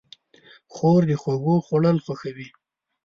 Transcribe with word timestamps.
خور 0.73 1.01
د 1.09 1.11
خوږو 1.21 1.55
خوړل 1.65 1.97
خوښوي. 2.05 2.47